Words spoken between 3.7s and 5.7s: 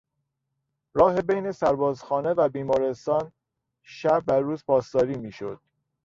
شب و روز پاسداری میشد.